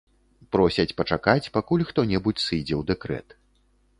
[0.53, 3.27] Просяць пачакаць, пакуль хто-небудзь сыдзе ў дэкрэт.